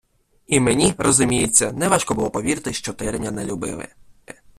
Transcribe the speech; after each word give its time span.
I 0.47 0.59
мені, 0.59 0.93
розуміється, 0.97 1.71
не 1.71 1.87
важко 1.87 2.13
було 2.15 2.31
повірити, 2.31 2.73
що 2.73 2.93
Тереня 2.93 3.31
не 3.31 3.45
любили. 3.45 3.87